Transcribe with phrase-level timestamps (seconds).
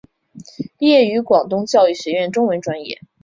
[0.79, 3.01] 毕业于广东教育学院中文专业。